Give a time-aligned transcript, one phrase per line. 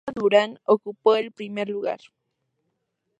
[0.07, 1.99] Mariah Duran ocupó el primer lugar.